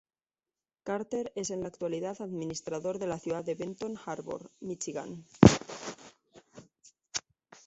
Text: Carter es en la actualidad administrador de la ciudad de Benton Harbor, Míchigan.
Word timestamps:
Carter 0.83 1.31
es 1.35 1.51
en 1.51 1.61
la 1.61 1.67
actualidad 1.67 2.19
administrador 2.23 2.97
de 2.97 3.05
la 3.05 3.19
ciudad 3.19 3.45
de 3.45 3.53
Benton 3.53 3.99
Harbor, 4.03 4.49
Míchigan. 4.59 5.27